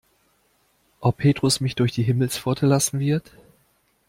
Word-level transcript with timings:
Ob 0.99 1.17
Petrus 1.17 1.59
mich 1.59 1.75
durch 1.75 1.91
die 1.91 2.01
Himmelspforte 2.01 2.65
lassen 2.65 2.99
wird? 2.99 3.33